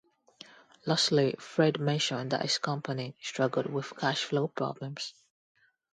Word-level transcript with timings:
Lastly, 0.87 1.35
Fred 1.37 1.79
mentioned 1.79 2.31
that 2.31 2.41
his 2.41 2.57
company 2.57 3.15
struggled 3.21 3.67
with 3.67 3.95
cash 3.97 4.23
flow 4.23 4.47
problems. 4.47 5.13